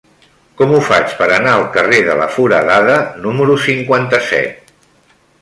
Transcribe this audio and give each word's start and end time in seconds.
Com 0.59 0.71
ho 0.77 0.77
faig 0.85 1.11
per 1.19 1.27
anar 1.35 1.51
al 1.57 1.65
carrer 1.75 1.99
de 2.07 2.15
la 2.21 2.27
Foradada 2.37 2.97
número 3.27 3.59
cinquanta-set? 3.67 4.75